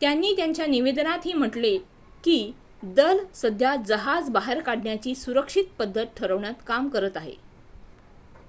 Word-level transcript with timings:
"त्यांनी 0.00 0.32
त्यांच्या 0.36 0.66
निवेदनातही 0.66 1.32
म्हटले 1.32 1.76
की 2.24 2.36
"दल 2.94 3.18
सध्या 3.34 3.74
जहाज 3.86 4.30
बाहेर 4.30 4.60
काढण्याची 4.60 5.14
सुरक्षित 5.14 5.64
पद्धत 5.78 6.06
ठरवण्यावर 6.16 6.64
काम 6.66 6.88
करत 6.88 7.16
आहे"". 7.16 7.34